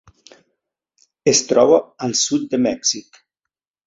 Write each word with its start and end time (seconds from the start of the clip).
Es 1.31 1.41
troba 1.49 1.77
al 2.07 2.15
sud 2.21 2.47
de 2.55 2.61
Mèxic. 2.67 3.21